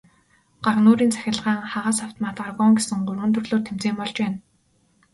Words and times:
Гагнуурын 0.63 1.11
цахилгаан, 1.15 1.59
хагас 1.71 1.99
автомат, 2.05 2.37
аргон 2.45 2.71
гэсэн 2.77 2.99
гурван 3.07 3.31
төрлөөр 3.35 3.63
тэмцээн 3.65 3.95
болж 3.99 4.15
байна. 4.21 4.37